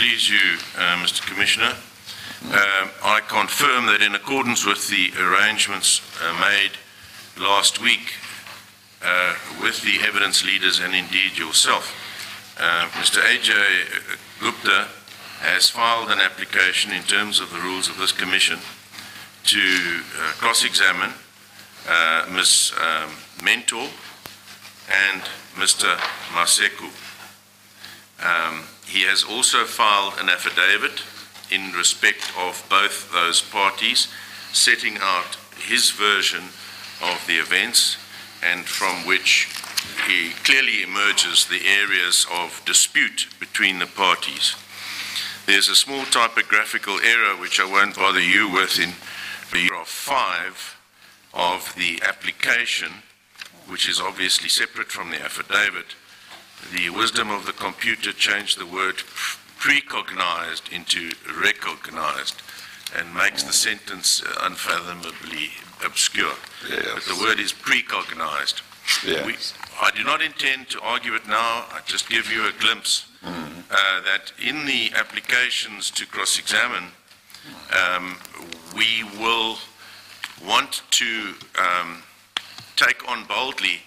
[0.00, 1.20] please you, uh, Mr.
[1.30, 1.74] Commissioner,
[2.46, 6.70] um, I confirm that in accordance with the arrangements uh, made
[7.38, 8.14] last week
[9.04, 11.92] uh, with the evidence leaders and indeed yourself,
[12.58, 13.18] uh, Mr.
[13.18, 13.52] A.J.
[14.40, 14.88] Gupta
[15.40, 18.58] has filed an application in terms of the rules of this commission
[19.44, 21.12] to uh, cross-examine
[21.86, 22.72] uh, Ms.
[22.80, 23.10] Um,
[23.44, 23.86] Mentor
[25.10, 25.20] and
[25.56, 25.94] Mr.
[26.32, 26.88] Maseko.
[28.24, 31.02] Um, he has also filed an affidavit
[31.50, 34.08] in respect of both those parties,
[34.52, 36.42] setting out his version
[37.00, 37.96] of the events
[38.42, 39.48] and from which
[40.08, 44.56] he clearly emerges the areas of dispute between the parties.
[45.46, 48.90] There's a small typographical error which I won't bother you with in
[49.52, 50.76] paragraph 5
[51.34, 52.90] of the application,
[53.68, 55.94] which is obviously separate from the affidavit.
[56.72, 58.96] The wisdom of the computer changed the word
[59.58, 61.12] precognized into
[61.42, 62.42] recognized
[62.96, 65.50] and makes the sentence unfathomably
[65.84, 66.34] obscure.
[66.68, 66.86] Yes.
[66.94, 68.62] But the word is precognized.
[69.06, 69.26] Yes.
[69.26, 69.34] We,
[69.80, 71.66] I do not intend to argue it now.
[71.72, 73.06] I just give you a glimpse
[73.70, 76.84] uh, that in the applications to cross-examine,
[77.72, 78.16] um,
[78.76, 79.58] we will
[80.46, 82.02] want to um,
[82.76, 83.80] take on boldly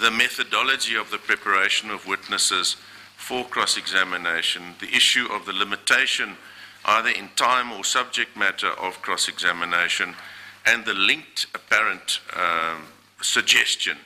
[0.00, 2.76] the methodology of the preparation of witnesses
[3.16, 6.36] for cross-examination, the issue of the limitation
[6.84, 10.14] either in time or subject matter of cross-examination,
[10.64, 12.84] and the linked apparent um,
[13.20, 13.98] suggestion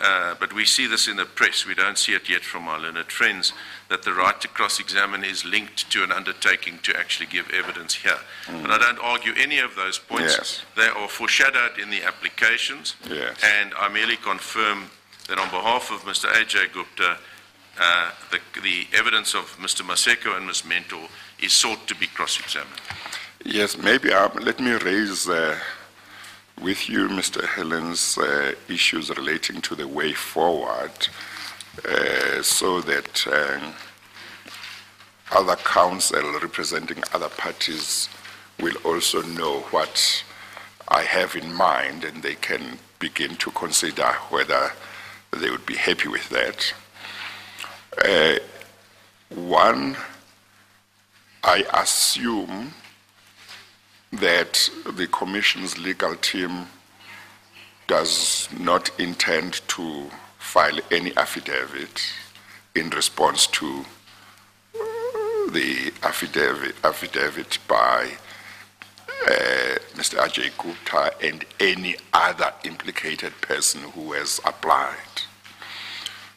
[0.00, 1.64] uh, but we see this in the press.
[1.66, 3.52] We don't see it yet from our learned friends
[3.88, 7.94] that the right to cross examine is linked to an undertaking to actually give evidence
[7.94, 8.18] here.
[8.46, 10.36] But I don't argue any of those points.
[10.36, 10.62] Yes.
[10.76, 12.96] They are foreshadowed in the applications.
[13.08, 13.40] Yes.
[13.44, 14.90] And I merely confirm
[15.28, 16.30] that on behalf of Mr.
[16.40, 16.68] A.J.
[16.72, 17.16] Gupta,
[17.80, 19.82] uh, the, the evidence of Mr.
[19.82, 20.64] Maseko and Ms.
[20.64, 21.08] Mentor
[21.40, 22.80] is sought to be cross examined.
[23.44, 25.58] Yes, maybe um, let me raise uh,
[26.60, 27.42] with you, Mr.
[27.42, 31.08] Hellens, uh, issues relating to the way forward
[31.88, 33.74] uh, so that um,
[35.32, 38.08] other counsel representing other parties
[38.60, 40.24] will also know what
[40.88, 44.70] I have in mind and they can begin to consider whether
[45.34, 46.74] they would be happy with that.
[48.04, 48.38] Uh,
[49.34, 49.96] one,
[51.42, 52.72] I assume
[54.12, 56.66] that the Commission's legal team
[57.86, 62.02] does not intend to file any affidavit
[62.74, 63.84] in response to
[65.50, 68.12] the affidavit, affidavit by
[69.94, 70.18] Mr.
[70.18, 75.22] Ajay Gupta and any other implicated person who has applied.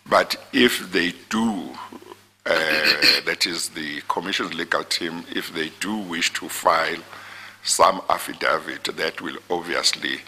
[0.09, 1.71] But if they do,
[2.45, 2.49] uh,
[3.25, 7.01] that is the Commission's legal team, if they do wish to file
[7.63, 10.21] some affidavit that will obviously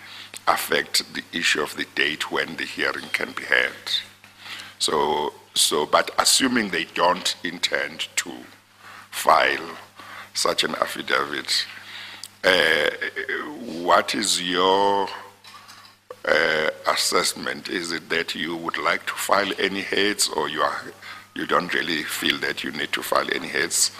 [0.48, 4.02] affect the issue of the date when the hearing can be held.
[4.80, 8.32] So, so, but assuming they don't intend to
[9.12, 9.78] file
[10.34, 11.66] such an affidavit,
[12.44, 12.90] uh,
[13.84, 15.08] what is your
[16.26, 17.70] uh, assessment?
[17.70, 20.82] Is it that you would like to file any heads, or you are
[21.36, 23.92] you don't really feel that you need to file any heads?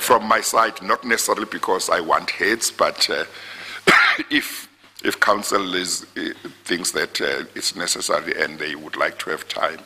[0.00, 3.24] from my side, not necessarily because I want heads, but uh,
[4.30, 4.66] if
[5.04, 6.32] if counsel is, uh,
[6.64, 9.80] thinks that uh, it's necessary and they would like to have time,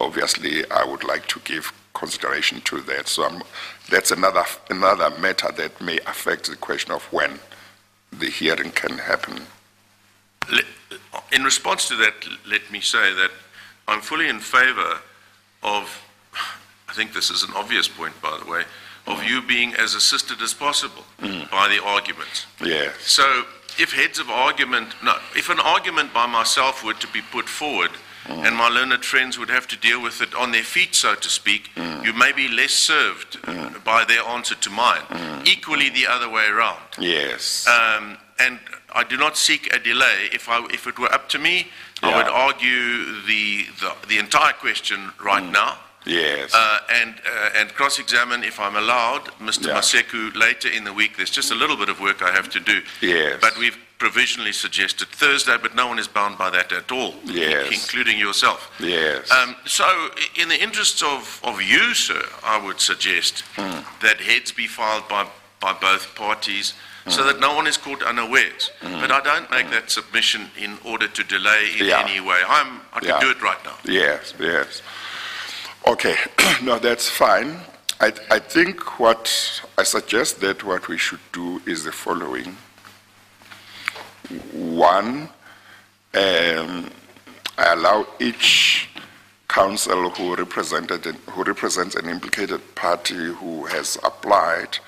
[0.00, 3.08] obviously I would like to give consideration to that.
[3.08, 3.42] So I'm,
[3.90, 7.38] that's another another matter that may affect the question of when
[8.12, 9.42] the hearing can happen.
[11.32, 12.14] In response to that,
[12.46, 13.30] let me say that
[13.88, 14.98] I'm fully in favor
[15.62, 16.02] of,
[16.88, 18.64] I think this is an obvious point, by the way,
[19.06, 21.50] of you being as assisted as possible mm.
[21.50, 22.46] by the arguments.
[22.62, 22.94] Yes.
[23.00, 23.44] So
[23.78, 27.90] if heads of argument, no, if an argument by myself were to be put forward
[28.24, 28.46] Mm.
[28.46, 31.28] and my learned friends would have to deal with it on their feet, so to
[31.28, 32.04] speak, mm.
[32.04, 33.82] you may be less served mm.
[33.84, 35.02] by their answer to mine.
[35.44, 36.82] Equally the other way around.
[36.98, 37.66] Yes.
[37.66, 38.58] Um, and
[38.94, 40.28] I do not seek a delay.
[40.32, 41.68] If, I, if it were up to me,
[42.02, 45.78] I would argue the, the, the entire question right now.
[46.04, 46.52] Yes.
[46.54, 49.68] Uh, and, uh, and cross-examine, if I'm allowed, Mr.
[49.68, 49.74] Yeah.
[49.78, 51.16] Maseko later in the week.
[51.16, 52.80] There's just a little bit of work I have to do.
[53.00, 53.38] Yes.
[53.40, 57.14] But we've provisionally suggested Thursday, but no one is bound by that at all.
[57.24, 57.72] Yes.
[57.72, 58.70] Including yourself.
[58.80, 59.30] yes.
[59.30, 59.84] Um, so,
[60.40, 63.80] in the interests of, of you, sir, I would suggest Hmm.
[64.04, 65.28] that heads be filed by,
[65.60, 66.74] by both parties
[67.08, 68.70] so that no one is caught unawares.
[68.80, 71.84] But I don't make that submission in order to delay in Hmm.
[71.84, 72.06] Yeah.
[72.08, 72.40] any way.
[72.48, 73.20] I'm, I can Yeah.
[73.20, 73.76] do it right now.
[73.84, 74.82] Yes, yes.
[75.84, 76.14] Okay,
[76.62, 77.56] no, that's fine.
[78.00, 82.56] I, I think what, I suggest that what we should do is the following.
[84.52, 85.28] One,
[86.14, 86.90] um,
[87.58, 88.88] I allow each
[89.48, 94.78] counsel who represented, who represents an implicated party who has applied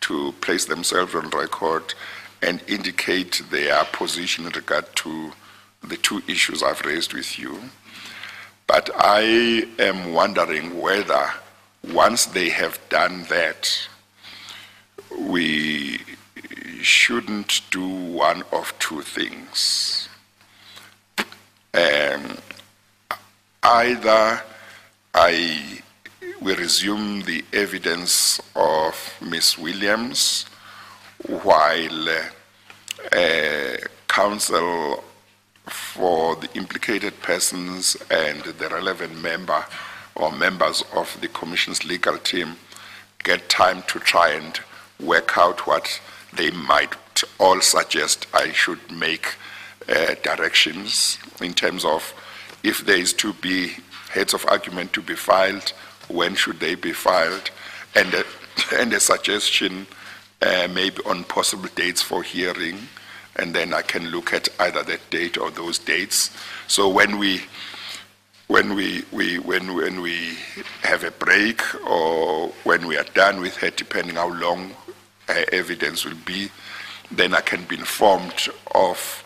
[0.00, 1.94] to place themselves on record
[2.42, 5.30] and indicate their position in regard to
[5.82, 7.60] the two issues I've raised with you.
[8.68, 11.30] But I am wondering whether,
[11.90, 13.88] once they have done that,
[15.18, 16.00] we
[16.82, 20.10] shouldn't do one of two things.
[21.72, 22.36] Um,
[23.62, 24.42] either
[25.14, 25.82] I
[26.40, 30.44] we resume the evidence of Miss Williams
[31.26, 32.08] while
[33.12, 33.76] uh,
[34.06, 35.02] counsel
[35.70, 39.64] for the implicated persons and the relevant member
[40.14, 42.56] or members of the commission's legal team
[43.24, 44.60] get time to try and
[45.00, 46.00] work out what
[46.32, 46.94] they might
[47.38, 49.34] all suggest I should make
[49.88, 52.12] uh, directions in terms of
[52.62, 53.74] if there is to be
[54.10, 55.72] heads of argument to be filed,
[56.08, 57.50] when should they be filed,
[57.94, 58.24] and a,
[58.76, 59.86] and a suggestion
[60.42, 62.78] uh, maybe on possible dates for hearing,
[63.38, 66.30] and then I can look at either that date or those dates.
[66.66, 67.42] So when we
[68.48, 70.36] when we, we when when we
[70.82, 74.74] have a break or when we are done with her, depending how long
[75.28, 76.50] her evidence will be,
[77.10, 79.22] then I can be informed of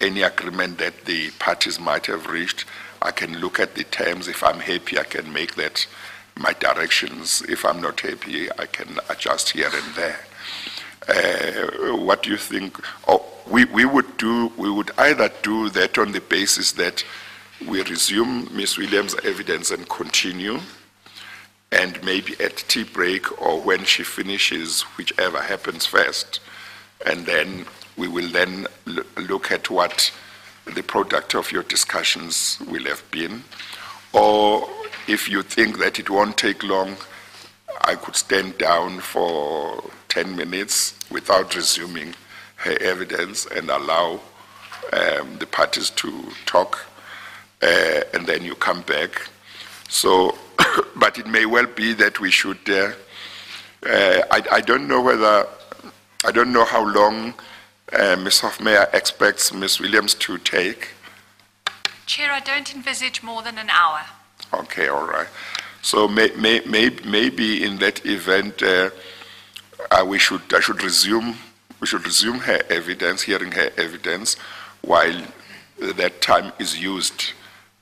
[0.00, 2.64] any agreement that the parties might have reached.
[3.02, 4.28] I can look at the terms.
[4.28, 5.86] If I'm happy, I can make that
[6.36, 7.42] my directions.
[7.48, 10.20] If I'm not happy, I can adjust here and there.
[11.10, 12.78] Uh, what do you think?
[13.08, 17.04] Oh, we, we would do, we would either do that on the basis that
[17.66, 18.78] we resume Ms.
[18.78, 20.60] Williams' evidence and continue,
[21.72, 26.40] and maybe at tea break or when she finishes, whichever happens first,
[27.04, 27.66] and then
[27.96, 28.66] we will then
[29.16, 30.12] look at what
[30.74, 33.42] the product of your discussions will have been.
[34.12, 34.68] Or
[35.08, 36.96] if you think that it won't take long,
[37.82, 42.14] I could stand down for 10 minutes without resuming
[42.56, 44.20] her evidence and allow
[44.92, 46.10] um, the parties to
[46.44, 46.84] talk,
[47.62, 49.28] uh, and then you come back.
[49.88, 50.36] So,
[50.96, 52.68] but it may well be that we should.
[52.68, 52.92] Uh,
[53.86, 55.46] uh, I, I don't know whether,
[56.24, 57.32] I don't know how long
[57.92, 58.40] uh, Ms.
[58.40, 59.80] Hofmeyr expects Ms.
[59.80, 60.88] Williams to take.
[62.06, 64.00] Chair, I don't envisage more than an hour.
[64.52, 65.28] Okay, all right.
[65.82, 68.62] So may, may, may, maybe in that event,
[70.06, 71.36] we should I should resume
[71.80, 74.36] we should resume her evidence, hearing her evidence,
[74.82, 75.22] while
[75.78, 77.32] that time is used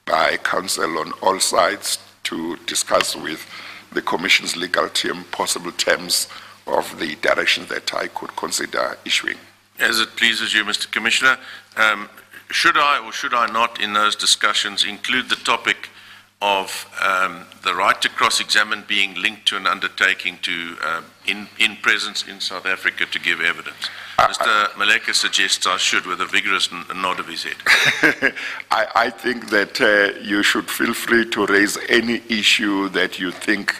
[0.04, 3.44] by counsel on all sides to discuss with
[3.92, 6.28] the commission's legal team possible terms
[6.66, 9.36] of the direction that I could consider issuing.
[9.80, 10.90] As it pleases you, Mr.
[10.90, 11.38] Commissioner,
[11.76, 12.08] um,
[12.50, 15.90] should I or should I not in those discussions include the topic
[16.40, 21.76] of um, the right to cross-examine being linked to an undertaking to, um, in, in
[21.76, 23.90] presence in South Africa to give evidence?
[24.18, 24.68] Mr.
[24.70, 27.56] Maleka suggests I should with a vigorous n- nod of his head.
[28.70, 33.32] I, I think that uh, you should feel free to raise any issue that you
[33.32, 33.74] think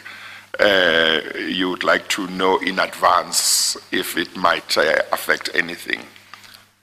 [0.59, 6.01] uh, you would like to know in advance if it might uh, affect anything.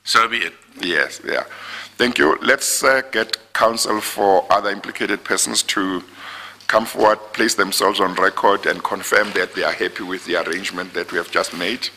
[0.05, 0.55] So be it.
[0.81, 1.45] Yes, yeah.
[1.97, 2.37] Thank you.
[2.43, 6.03] Let's uh, get counsel for other implicated persons to
[6.67, 10.93] come forward, place themselves on record, and confirm that they are happy with the arrangement
[10.93, 11.89] that we have just made.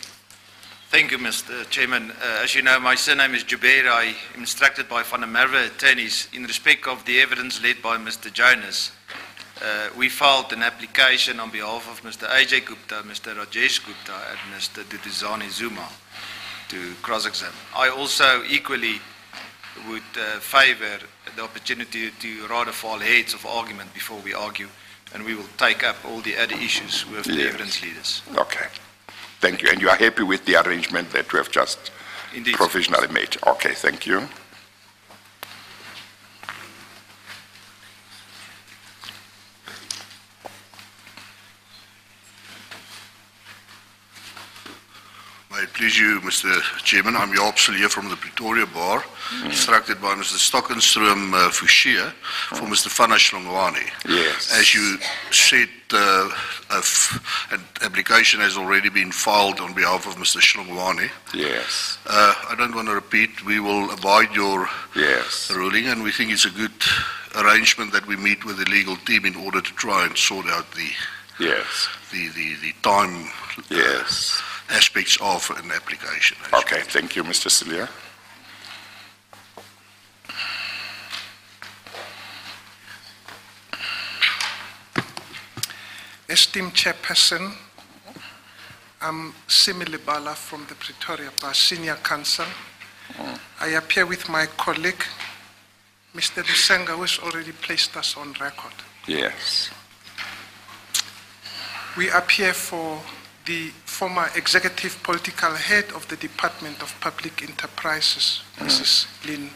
[0.89, 1.69] Thank you, Mr.
[1.69, 2.11] Chairman.
[2.11, 3.89] Uh, as you know, my surname is Jubair.
[3.89, 7.97] I am instructed by Van der Merwe attorneys in respect of the evidence led by
[7.97, 8.31] Mr.
[8.31, 8.93] Jonas.
[9.61, 12.25] Uh, we filed an application on behalf of Mr.
[12.29, 13.35] Ajay Gupta, Mr.
[13.35, 14.81] Rajesh Gupta, and Mr.
[14.85, 15.89] Duduzane Zuma
[16.69, 17.53] to cross-examine.
[17.75, 19.01] I also equally
[19.87, 20.99] would uh, favor
[21.35, 24.67] the opportunity to rather fall heads of argument before we argue,
[25.13, 28.21] and we will take up all the other issues with the evidence leaders.
[28.35, 28.67] Okay.
[29.39, 29.69] Thank you.
[29.71, 31.91] And you are happy with the arrangement that we have just
[32.35, 32.55] Indeed.
[32.55, 33.37] provisionally made?
[33.47, 34.27] Okay, thank you.
[45.79, 46.59] Please you, Mr.
[46.83, 49.01] Chairman, I'm Jaap Cilliers from the Pretoria Bar,
[49.45, 50.35] instructed by Mr.
[50.35, 52.11] Stockenstroom uh, Fouché
[52.49, 52.89] for Mr.
[52.89, 53.89] Fana Hlongwane.
[54.05, 54.51] Yes.
[54.59, 54.97] As you
[55.31, 56.29] said, uh,
[57.51, 60.41] an application has already been filed on behalf of Mr.
[60.41, 61.09] Hlongwane.
[61.33, 64.67] Yes, Uh, I don't want to repeat, we will abide your
[64.97, 65.49] yes.
[65.49, 66.73] ruling, and we think it's a good
[67.37, 70.69] arrangement that we meet with the legal team in order to try and sort out
[70.73, 70.89] the
[71.39, 73.29] Yes, the, the, the time
[73.69, 74.41] yes.
[74.69, 76.37] Aspects of an application.
[76.53, 77.49] Okay, thank you, Mr.
[77.49, 77.89] Cilliers.
[86.29, 87.53] Esteemed Chairperson,
[89.01, 92.45] I'm Simi Libala from the Pretoria Bar Senior Counsel.
[93.15, 93.35] Hmm.
[93.59, 95.03] I appear with my colleague,
[96.13, 96.43] Mr.
[96.43, 98.73] Lusenga, who has already placed us on record.
[99.07, 99.71] Yes,
[101.97, 103.01] We appear for
[103.45, 108.65] the former executive political head of the Department of Public Enterprises, mm.
[108.65, 109.07] Mrs.
[109.27, 109.49] Lynne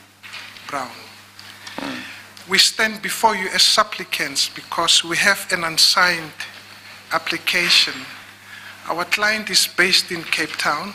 [0.67, 0.89] Brown.
[2.49, 6.33] We stand before you as supplicants because we have an unsigned
[7.11, 7.93] application.
[8.89, 10.93] Our client is based in Cape Town.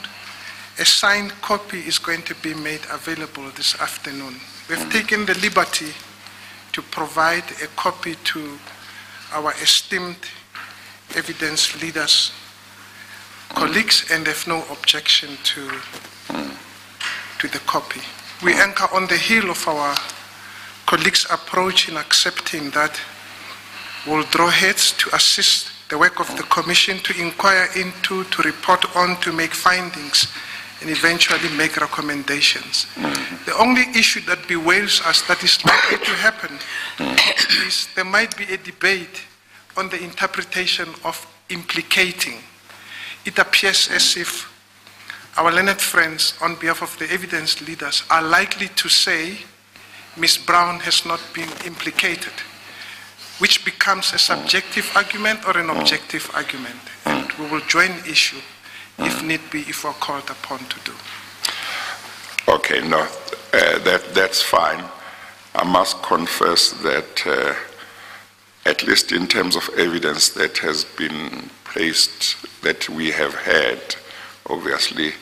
[0.78, 4.34] A signed copy is going to be made available this afternoon.
[4.68, 4.92] We've mm.
[4.92, 5.92] taken the liberty
[6.72, 8.58] to provide a copy to
[9.32, 10.18] our esteemed
[11.16, 12.32] evidence leaders,
[13.50, 15.70] colleagues, and have no objection to,
[17.38, 18.00] to the copy.
[18.42, 19.96] We anchor on the heel of our
[20.86, 23.00] colleagues' approach in accepting that
[24.06, 28.84] we'll draw heads to assist the work of the commission to inquire into, to report
[28.96, 30.28] on, to make findings,
[30.80, 32.86] and eventually make recommendations.
[33.46, 36.58] The only issue that bewails us that is likely to happen
[37.66, 39.22] is there might be a debate
[39.76, 42.38] on the interpretation of implicating.
[43.28, 44.48] It appears as if
[45.36, 49.36] our learned friends, on behalf of the evidence leaders, are likely to say
[50.16, 50.38] Ms.
[50.38, 52.32] Brown has not been implicated,
[53.38, 56.80] which becomes a subjective argument or an objective argument.
[57.04, 58.40] And we will join issue
[58.98, 60.92] if need be, if we're called upon to do.
[62.48, 64.82] okay, no, uh, that, that's fine.
[65.54, 67.54] I must confess that, uh,
[68.64, 73.78] at least in terms of evidence that has been that we have had,
[74.50, 75.12] obviously,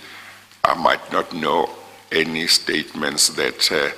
[0.65, 1.69] I might not know
[2.11, 3.91] any statements that uh,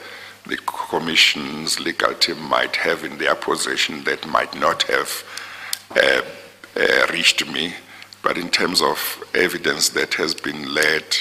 [0.44, 5.24] the Commission's legal team might have in their possession that might not have
[5.94, 6.22] uh,
[6.76, 7.74] uh, reached me.
[8.22, 11.16] But in terms of evidence that has been led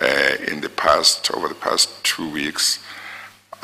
[0.00, 2.78] uh, in the past, over the past two weeks,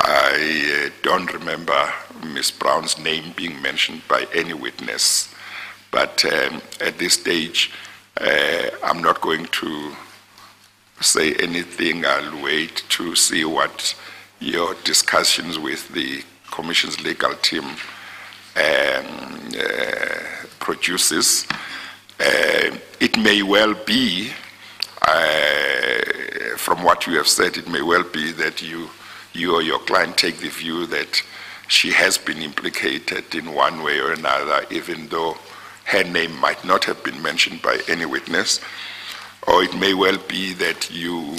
[0.01, 1.89] I uh, don't remember
[2.21, 2.51] Ms.
[2.51, 5.33] Brown's name being mentioned by any witness.
[5.91, 7.71] But um, at this stage,
[8.19, 9.95] uh, I'm not going to
[11.01, 12.05] say anything.
[12.05, 13.95] I'll wait to see what
[14.39, 17.77] your discussions with the Commission's legal team um,
[18.57, 21.45] uh, produces.
[22.19, 24.31] Uh, it may well be,
[25.07, 28.89] uh, from what you have said, it may well be that you,
[29.33, 31.21] you or your client take the view that
[31.67, 35.37] she has been implicated in one way or another, even though
[35.87, 38.59] her name might not have been mentioned by any witness.
[39.47, 41.33] Or it may well be that you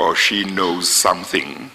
[0.00, 1.70] or she knows something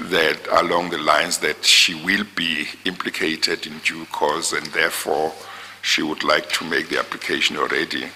[0.00, 5.32] that along the lines that she will be implicated in due course and therefore
[5.82, 8.08] she would like to make the application already.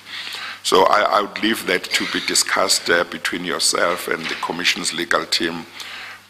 [0.65, 4.93] So I, I would leave that to be discussed uh, between yourself and the Commission's
[4.93, 5.67] legal team.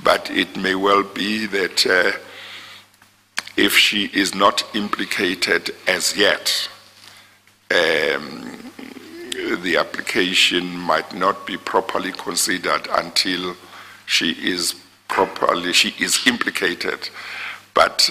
[0.04, 2.12] But it may well be that uh,
[3.56, 6.68] if she is not implicated as yet,
[7.70, 8.72] um,
[9.62, 13.56] the application might not be properly considered until
[14.06, 14.74] she is
[15.08, 17.08] properly she is implicated.
[17.74, 18.10] But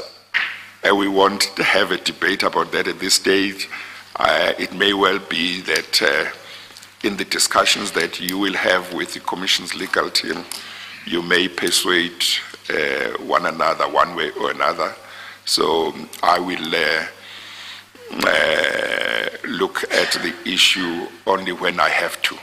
[0.83, 3.69] uh, we won't have a debate about that at this stage.
[4.15, 9.13] Uh, it may well be that uh, in the discussions that you will have with
[9.13, 10.43] the Commission's legal team,
[11.05, 12.23] you may persuade
[12.69, 14.93] uh, one another one way or another.
[15.45, 17.05] So I will uh,
[18.27, 22.37] uh, look at the issue only when I have to.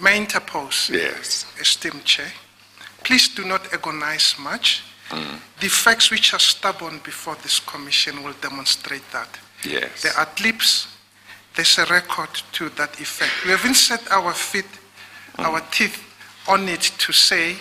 [0.00, 1.46] May I interpose, Yes.
[1.60, 2.30] esteemed Chair?
[3.04, 4.82] Please do not agonize much.
[5.60, 9.28] The facts which are stubborn before this commission will demonstrate that.
[9.62, 10.02] Yes.
[10.02, 10.88] There are clips,
[11.54, 13.30] there's a record to that effect.
[13.44, 14.66] We haven't set our feet,
[15.38, 15.96] our teeth
[16.48, 17.54] on it to say,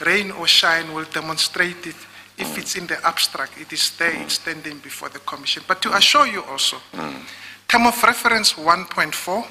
[0.00, 1.94] rain or shine will demonstrate it.
[2.38, 5.62] If it's in the abstract, it is there, it's standing before the commission.
[5.66, 6.76] But to assure you also,
[7.66, 9.44] term of reference 1.4,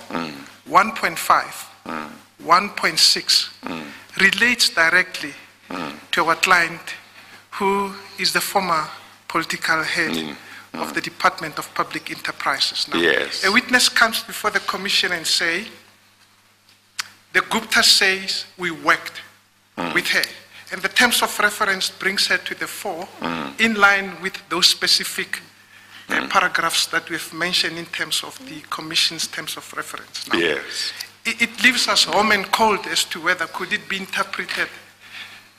[0.70, 1.68] 1.5,
[2.44, 3.50] 1.6
[4.22, 5.34] relates directly
[6.12, 6.96] to our client
[7.52, 8.88] who is the former
[9.28, 10.36] political head mm.
[10.74, 12.88] of the Department of Public Enterprises.
[12.88, 13.44] Now, Yes.
[13.44, 15.68] a witness comes before the commission and say,
[17.34, 19.22] the Gupta says we worked
[19.94, 20.26] with her.
[20.72, 23.60] And the terms of reference brings her to the fore mm.
[23.60, 25.42] in line with those specific
[26.10, 26.30] uh, mm.
[26.30, 30.28] paragraphs that we've mentioned in terms of the commission's terms of reference.
[30.32, 30.92] Now, Yes.
[31.26, 34.68] it, it leaves us home and cold as to whether could it be interpreted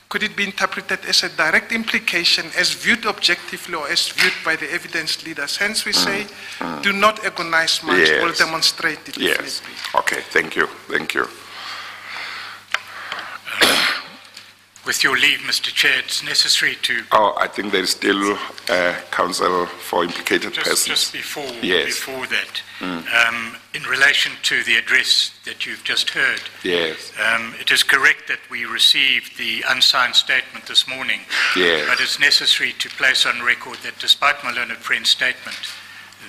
[0.08, 4.56] could it be interpreted as a direct implication as viewed objectively or as viewed by
[4.56, 6.04] the evidence leaders hence we mm.
[6.04, 6.26] say
[6.82, 9.60] do not agonize much we'll demonstrate it Yes.
[9.94, 11.28] Okay, thank you, thank you.
[14.88, 15.64] With your leave, Mr.
[15.70, 18.38] Chair, it's necessary to, Oh, I think there is still
[18.70, 20.86] uh, counsel for implicated just, persons.
[20.86, 21.84] just before, Yes.
[21.88, 27.70] before that, um, in relation to the address that you've just heard, Yes, um, it
[27.70, 31.20] is correct that we received the unsigned statement this morning.
[31.54, 31.86] Yes.
[31.86, 35.58] But it's necessary to place on record that despite my learned friend's statement,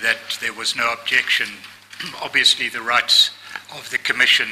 [0.02, 1.48] that there was no objection,
[2.22, 3.30] obviously the rights
[3.74, 4.48] of the Commission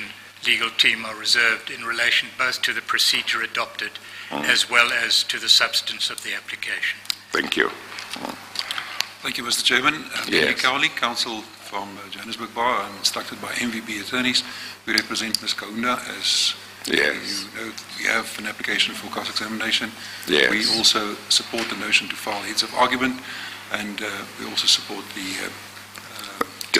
[0.47, 3.91] legal team are reserved in relation both to the procedure adopted
[4.31, 6.99] as well as to the substance of the application.
[7.33, 7.71] thank you.
[9.23, 9.65] Thank you, Mr.
[9.65, 9.95] Chairman.
[9.95, 10.61] Uh, Henry Yes.
[10.63, 12.83] Cowley, counsel from uh, Johannesburg Bar.
[12.83, 14.45] I'm instructed by MVP attorneys.
[14.87, 15.55] We represent Ms.
[15.55, 16.55] Kaunda as
[16.87, 17.45] Yes.
[17.45, 19.91] you know, we have an application for cross-examination.
[20.29, 20.51] Yes.
[20.51, 23.21] We also support the notion to file heads of argument,
[23.73, 24.07] and uh,
[24.39, 25.51] we also support the uh,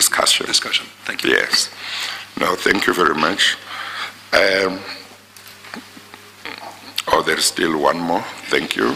[0.09, 0.45] Discussion.
[0.47, 0.87] discussion.
[1.05, 1.29] Thank you.
[1.31, 1.69] Yes.
[2.39, 3.57] No, thank you very much.
[4.33, 4.79] Um,
[7.11, 8.21] Oh, there is still one more.
[8.51, 8.95] Thank you.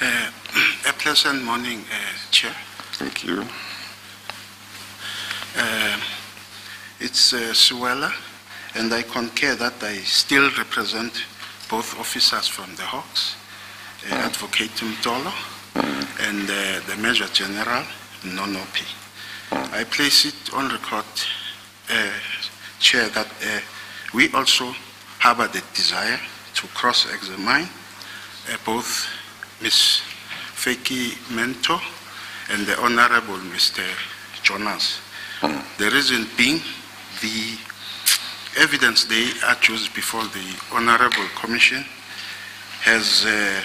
[0.00, 0.30] Uh,
[0.88, 2.54] A pleasant morning, uh, Chair.
[2.98, 3.42] Thank you.
[5.56, 5.98] Uh,
[7.00, 8.10] It's uh, Suella,
[8.74, 11.12] and I concur that I still represent
[11.68, 13.45] both officers from the Hawks, uh,
[14.10, 15.32] Advocate Mtolo
[16.28, 17.82] and uh, the Major General
[18.22, 18.86] Mnonopi.
[19.52, 21.04] I place it on record,
[21.90, 22.10] uh,
[22.78, 23.60] Chair, that uh,
[24.14, 24.74] we also
[25.18, 26.18] harbor the desire
[26.54, 27.68] to cross-examine
[28.48, 29.08] uh, both
[29.62, 30.02] Ms.
[30.54, 31.80] Vytjie Mentor
[32.50, 33.82] and the Honorable Mr.
[34.42, 35.00] Jonas.
[35.78, 36.60] The reason being,
[37.20, 37.58] the
[38.58, 41.84] evidence they are adduced before the Honorable Commission
[42.82, 43.60] has uh,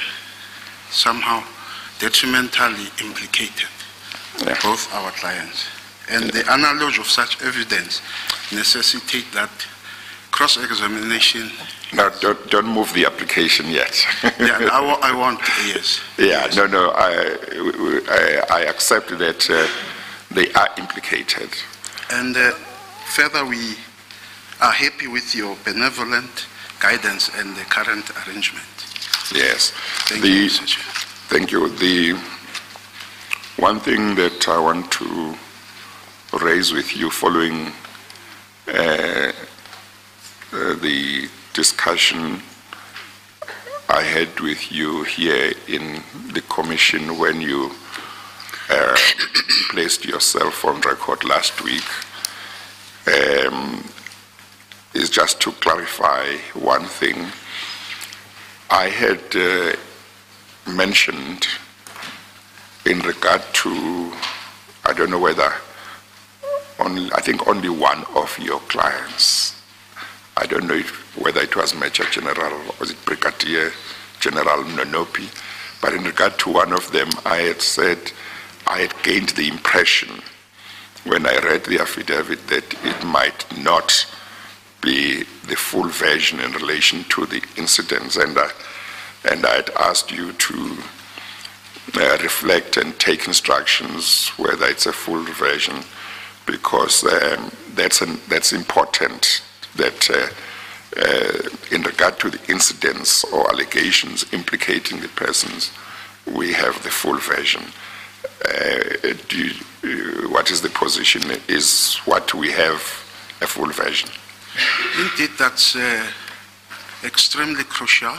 [0.92, 1.44] somehow
[2.00, 3.68] detrimentally implicated
[4.46, 4.58] Yeah.
[4.64, 5.66] both our clients.
[6.10, 8.02] And the analogy of such evidence
[8.52, 9.50] necessitate that
[10.32, 11.52] cross-examination,
[11.94, 14.06] No, don't, don't move the application yet.
[14.40, 16.00] yeah, I, wa- I want, yes.
[16.18, 16.56] Yeah, yes.
[16.56, 17.38] no, no, I,
[18.10, 19.68] I, I accept that uh,
[20.34, 21.50] they are implicated.
[22.12, 22.52] And uh,
[23.14, 23.76] further, we
[24.62, 26.48] are happy with your benevolent
[26.80, 28.66] guidance and the current arrangement.
[29.34, 29.72] Yes.
[30.08, 31.70] Thank The- you, Thank you.
[31.70, 32.14] The
[33.58, 35.36] one thing that I want to
[36.42, 37.72] raise with you following
[38.68, 39.32] uh,
[40.54, 42.42] uh, the discussion
[43.90, 46.02] I had with you here in
[46.34, 47.72] the commission when you
[48.70, 48.98] uh,
[49.70, 51.84] placed yourself on record last week
[53.08, 53.84] um,
[54.94, 57.28] is just to clarify one thing.
[58.74, 59.76] I had uh,
[60.66, 61.46] mentioned
[62.86, 64.14] in regard to,
[64.86, 65.52] I don't know whether,
[66.80, 69.62] only, I think only one of your clients.
[70.38, 70.90] I don't know if,
[71.22, 73.74] whether it was Major General was it Brigadier
[74.22, 75.28] General Mnonopi,
[75.82, 78.14] but in regard to one of them, I had said
[78.68, 80.22] I had gained the impression
[81.04, 84.08] when I read the affidavit that it might not
[84.82, 88.50] be the full version in relation to the incidents, and I,
[89.30, 90.78] and I had asked you to
[91.96, 95.76] uh, reflect and take instructions whether it's a full version,
[96.46, 99.44] because um, that's an, that's important.
[99.76, 100.28] That uh,
[100.98, 105.72] uh, in regard to the incidents or allegations implicating the persons,
[106.26, 107.64] we have the full version.
[108.46, 109.52] Uh, you,
[109.84, 111.22] uh, what is the position?
[111.48, 112.82] Is what we have
[113.42, 114.10] a full version?
[115.00, 116.06] Indeed, that's uh,
[117.04, 118.14] extremely crucial,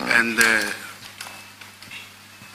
[0.00, 0.62] and uh,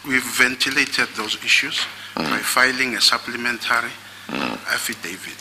[0.08, 1.80] we've ventilated those issues
[2.15, 3.91] by filing a supplementary
[4.73, 5.38] affidavit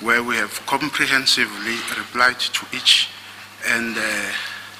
[0.00, 3.08] where we have comprehensively replied to each
[3.68, 4.02] and uh,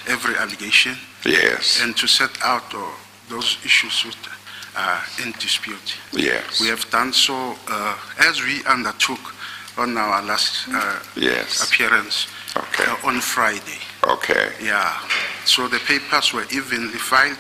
[0.09, 1.81] every allegation Yes.
[1.83, 2.85] and to set out uh,
[3.29, 4.31] those issues that
[4.77, 5.97] are in dispute.
[6.13, 6.61] yes.
[6.61, 9.35] We have done so uh, as we undertook
[9.79, 11.63] on our last uh, yes.
[11.69, 12.85] appearance Okay.
[12.87, 13.79] uh, on Friday.
[14.03, 14.53] Okay.
[14.63, 14.99] Yeah.
[15.45, 17.39] So the papers were evenly filed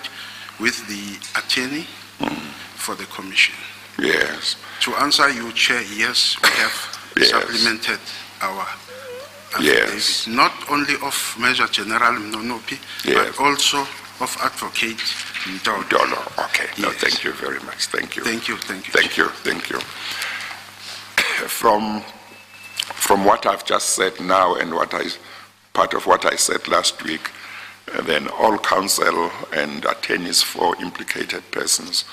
[0.60, 1.86] with the attorney
[2.76, 3.54] for the commission.
[3.98, 4.56] Yes.
[4.82, 7.30] To answer you, Chair, yes, we have Yes.
[7.30, 8.00] supplemented
[8.42, 8.66] our
[9.58, 10.26] Yes.
[10.26, 13.14] not only of Major General Mnonopi, Yes.
[13.36, 13.78] but also
[14.20, 15.00] of Advocate.
[15.64, 16.66] Dolo, okay.
[16.78, 18.24] No, thank you very much, thank you.
[18.24, 18.92] Thank you, thank you.
[18.92, 19.78] Thank you, thank you.
[21.48, 22.02] From,
[23.06, 25.04] from what I've just said now and what I,
[25.72, 27.30] part of what I said last week,
[27.94, 32.04] uh, then all counsel and attorneys for implicated persons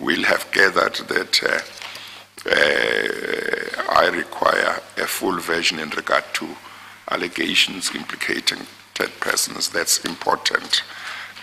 [0.00, 1.60] will have gathered that uh,
[2.48, 6.46] uh, I require a full version in regard to
[7.10, 8.64] allegations implicating
[9.20, 9.68] persons.
[9.70, 10.82] That's important.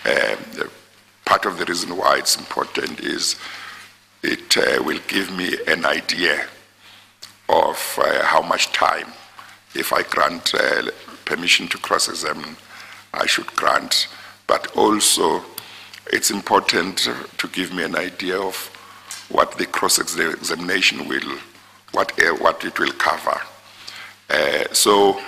[0.04, 0.36] Uh,
[1.24, 3.36] Part of the reason why it's important is
[4.22, 6.46] it uh, will give me an idea
[7.48, 9.12] of uh, how much time,
[9.74, 10.90] if I grant uh,
[11.24, 12.56] permission to cross-examine,
[13.12, 14.08] I should grant.
[14.46, 15.44] But also,
[16.12, 18.56] it's important to give me an idea of
[19.30, 21.38] what the cross-examination will,
[21.92, 23.40] what, uh, what it will cover.
[24.30, 25.20] Uh, So,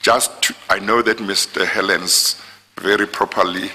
[0.00, 1.64] just, to- I know that Mr.
[1.64, 2.40] Hellens
[2.76, 3.70] very properly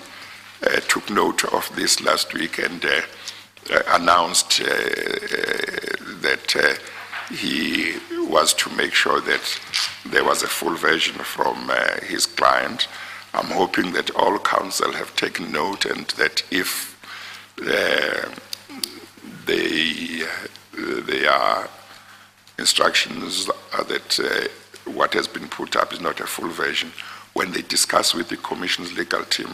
[0.66, 3.02] uh, took note of this last week and uh,
[3.90, 4.60] announced
[6.22, 6.56] that
[7.30, 7.96] he
[8.28, 9.60] was to make sure that
[10.06, 12.88] there was a full version from uh, his client.
[13.34, 16.94] I'm hoping that all counsel have taken note and that if
[17.62, 18.30] uh,
[19.46, 20.24] they,
[21.28, 21.68] uh,
[22.60, 26.92] instructions are that uh, what has been put up is not a full version.
[27.34, 29.50] When they discuss with the Commission's legal team,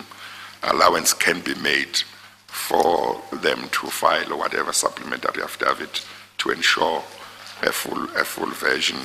[0.64, 2.04] allowance can be made
[2.48, 6.06] for them to file whatever supplementary affidavit
[6.40, 7.04] to ensure
[7.64, 8.98] a full, a full version.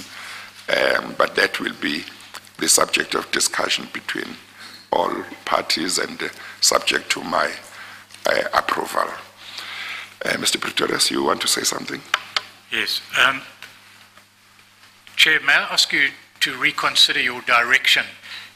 [0.69, 2.05] Um, but that will be
[2.59, 4.37] the subject of discussion between
[4.93, 5.13] all
[5.45, 6.29] parties and uh,
[6.61, 7.51] subject to my
[8.27, 9.09] uh, approval.
[10.25, 10.61] Uh, Mr.
[10.61, 12.01] Pretorius, you want to say something?
[12.73, 13.03] Yes.
[13.23, 13.43] Um,
[15.17, 16.09] Chair, may I ask you
[16.41, 18.05] to reconsider your direction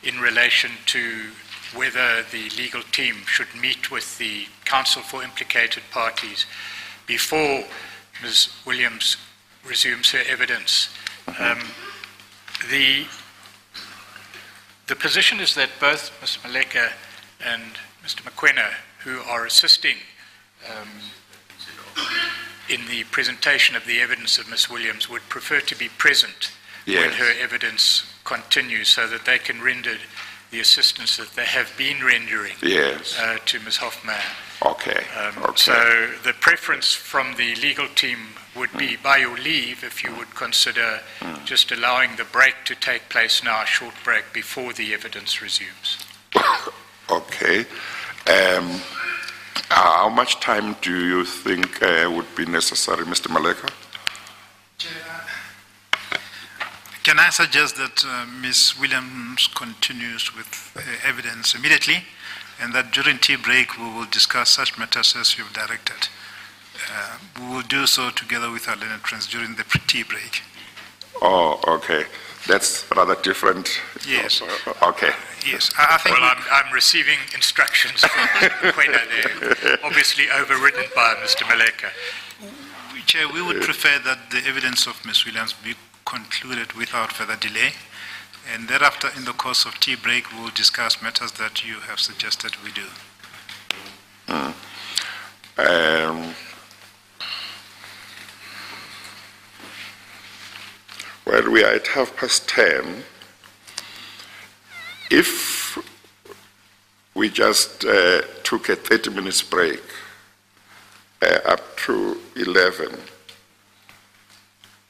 [0.03, 1.31] in relation to
[1.75, 6.47] whether the legal team should meet with the counsel for implicated parties
[7.07, 7.65] before
[8.23, 8.49] Ms.
[8.65, 9.17] Williams
[9.69, 10.89] resumes her evidence?
[11.39, 11.61] Um,
[12.71, 13.07] the,
[14.87, 16.39] the position is that both Ms.
[16.43, 16.93] Maleka
[17.45, 17.63] and
[18.05, 18.23] Mr.
[18.23, 18.73] McQuena,
[19.05, 19.97] who are assisting
[20.69, 20.89] um,
[22.69, 24.69] in the presentation of the evidence of Ms.
[24.69, 26.51] Williams would prefer to be present
[26.87, 29.97] when her evidence continues so that they can render
[30.51, 33.19] the assistance that they have been rendering Yes.
[33.19, 33.79] uh, to Ms.
[33.79, 34.23] Hofmeyr.
[34.63, 35.05] Okay.
[35.17, 35.57] Um, okay.
[35.57, 38.19] So the preference from the legal team
[38.55, 39.03] would be, Hmm.
[39.03, 41.01] by your leave, if you would consider
[41.45, 45.99] just allowing the break to take place now, a short break before the evidence resumes.
[47.11, 47.65] Okay.
[48.27, 48.83] Um,
[49.71, 53.29] how much time do you think uh, would be necessary, Mr.
[53.29, 53.71] Maleka?
[57.09, 58.75] Can I suggest that uh, Ms.
[58.79, 62.05] Williams continues with uh, evidence immediately,
[62.61, 66.11] and that during tea break, we will discuss such matters as you've directed?
[66.93, 70.43] Uh, We will do so together with our learned friends during the tea break.
[71.23, 72.05] Oh, okay.
[72.47, 73.81] That's rather different.
[74.07, 74.43] Yes.
[74.83, 75.13] Okay.
[75.51, 78.73] Yes, I I think, Well, I'm, I'm receiving instructions from Mr.
[78.77, 81.45] Kwena there, obviously overridden by Mr.
[81.49, 81.89] Maleka.
[83.07, 85.25] Chair, we would prefer that the evidence of Ms.
[85.25, 85.75] Williams be
[86.09, 87.73] concluded without further delay,
[88.53, 92.01] and thereafter, in the course of tea break, we will discuss matters that you have
[92.01, 92.87] suggested we do.
[95.59, 96.35] Um,
[101.27, 103.03] well, we are at half past 10.
[105.11, 105.77] If
[107.15, 109.83] we just uh, took a 30 minutes break
[111.21, 112.97] uh, up to 11,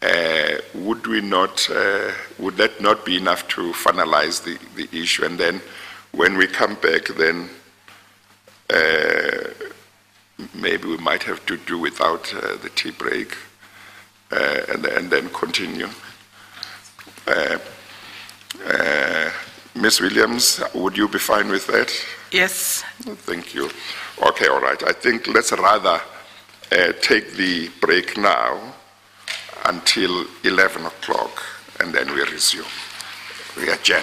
[0.02, 5.24] uh, would we not, uh, would that not be enough to finalize the, the issue?
[5.24, 5.61] And then
[6.12, 7.50] when we come back, then
[8.70, 9.50] uh,
[10.54, 13.37] maybe we might have to do without uh, the tea break
[14.30, 15.88] uh, and, and then continue.
[17.26, 17.58] Uh,
[18.66, 19.30] uh,
[19.74, 20.00] Ms.
[20.00, 21.92] Williams, would you be fine with that?
[22.32, 23.70] Yes, Thank you.
[24.26, 24.82] Okay, all right.
[24.82, 26.00] I think let's rather
[26.72, 28.74] uh, take the break now
[29.68, 31.42] until 11 o'clock
[31.81, 32.64] and then we resume.
[33.57, 34.02] We adjourn.